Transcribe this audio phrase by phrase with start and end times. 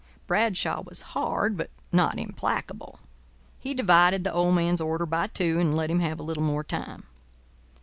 [0.25, 2.97] Bradshaw was hard but not implacable.
[3.59, 6.63] He divided the old man's order by two, and let him have a little more
[6.63, 7.03] time.